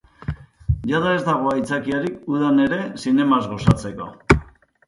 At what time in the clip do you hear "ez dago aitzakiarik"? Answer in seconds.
1.17-2.25